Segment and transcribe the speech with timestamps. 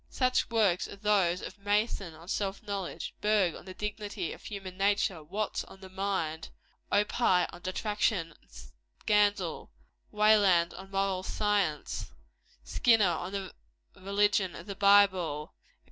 [0.09, 4.75] Such works as those of Mason on Self Knowledge, Burgh on the Dignity of Human
[4.75, 6.49] Nature, Watts on the Mind,
[6.91, 7.21] Opie
[7.53, 9.69] on Detraction and Scandal,
[10.09, 12.13] Wayland on Moral Science,
[12.63, 13.53] Skinner on the
[13.95, 15.69] Religion of the Bible, &c.